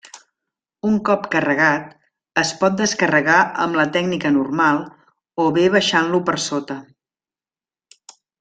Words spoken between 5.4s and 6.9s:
o bé baixant-lo per sota.